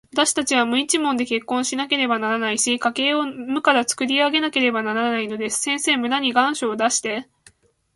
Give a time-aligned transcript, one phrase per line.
[0.13, 5.61] わたしたちは無一文で結婚しなければならないし、家計を無からつくり上げなければならないのです。
[5.61, 7.27] 先生、村に願書を出して、